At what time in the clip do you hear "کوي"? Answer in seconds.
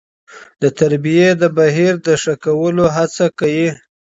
3.39-3.69